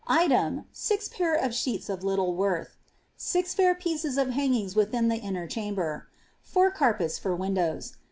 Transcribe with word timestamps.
Item, 0.07 0.65
6 0.71 1.09
pair 1.09 1.35
of 1.35 1.53
sheets 1.53 1.87
of 1.87 2.03
little 2.03 2.33
worth. 2.33 2.75
6 3.17 3.53
fair 3.53 3.75
pieces 3.75 4.17
of 4.17 4.31
hangings 4.31 4.73
withio 4.73 5.07
die 5.07 5.17
inner 5.17 5.45
chamber. 5.45 6.07
4 6.41 6.71
carpets 6.71 7.19
for 7.19 7.35
windows. 7.35 7.97